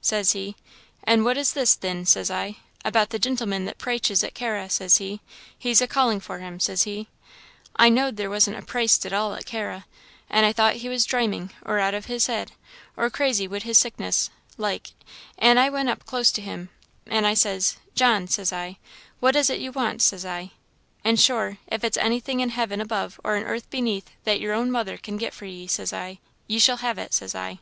says 0.00 0.32
he. 0.32 0.56
'An' 1.04 1.22
what 1.22 1.36
is 1.36 1.54
it, 1.54 1.68
thin?' 1.68 2.06
says 2.06 2.30
I. 2.30 2.56
'About 2.82 3.10
the 3.10 3.18
gintleman 3.18 3.66
that 3.66 3.76
praiches 3.76 4.24
at 4.24 4.32
Carra,' 4.34 4.70
says 4.70 4.96
he 4.96 5.20
'he's 5.58 5.82
a 5.82 5.86
calling 5.86 6.18
for 6.18 6.38
him,' 6.38 6.58
says 6.60 6.84
he. 6.84 7.08
I 7.76 7.90
knowed 7.90 8.16
there 8.16 8.30
wasn't 8.30 8.56
a 8.56 8.62
praist 8.62 9.04
at 9.04 9.12
all 9.12 9.34
at 9.34 9.44
Carra, 9.44 9.84
an' 10.30 10.44
I 10.44 10.52
thought 10.54 10.76
he 10.76 10.88
was 10.88 11.04
draiming, 11.04 11.50
or 11.62 11.78
out 11.78 11.92
o' 11.94 12.00
his 12.00 12.26
head, 12.26 12.52
or 12.96 13.10
crazy 13.10 13.46
wid 13.46 13.64
his 13.64 13.76
sickness, 13.76 14.30
like; 14.56 14.92
an' 15.36 15.58
I 15.58 15.68
went 15.68 15.90
up 15.90 16.06
close 16.06 16.30
to 16.30 16.40
him, 16.40 16.70
an' 17.06 17.36
says 17.36 17.76
I, 17.82 17.90
'John,' 17.94 18.28
says 18.28 18.50
I, 18.50 18.78
'what 19.20 19.36
is 19.36 19.50
it 19.50 19.60
you 19.60 19.72
want,' 19.72 20.00
says 20.00 20.24
I 20.24 20.52
'an' 21.04 21.16
sure, 21.16 21.58
if 21.66 21.84
it's 21.84 21.98
anything 21.98 22.40
in 22.40 22.48
heaven 22.48 22.80
above 22.80 23.20
or 23.22 23.36
in 23.36 23.42
earth 23.44 23.68
beneath 23.68 24.10
that 24.24 24.40
yer 24.40 24.54
own 24.54 24.70
mother 24.70 24.96
can 24.96 25.18
get 25.18 25.34
for 25.34 25.44
ye,' 25.44 25.66
says 25.66 25.92
I, 25.92 26.18
'ye 26.46 26.58
shall 26.58 26.78
have 26.78 26.96
it,' 26.96 27.12
says 27.12 27.34
I. 27.34 27.58